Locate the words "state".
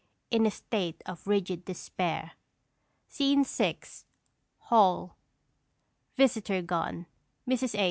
0.51-1.03